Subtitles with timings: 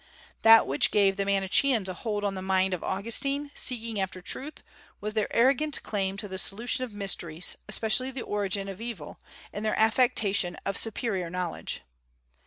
[0.41, 4.63] That which gave the Manicheans a hold on the mind of Augustine, seeking after truth,
[4.99, 9.19] was their arrogant claim to the solution of mysteries, especially the origin of evil,
[9.53, 11.81] and their affectation of superior knowledge.